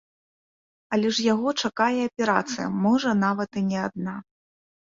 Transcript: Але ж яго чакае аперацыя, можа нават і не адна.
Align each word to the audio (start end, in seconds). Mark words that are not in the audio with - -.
Але 0.95 1.11
ж 1.17 1.25
яго 1.33 1.49
чакае 1.69 1.99
аперацыя, 2.09 2.67
можа 2.87 3.15
нават 3.25 3.49
і 3.63 3.65
не 3.69 3.79
адна. 3.87 4.15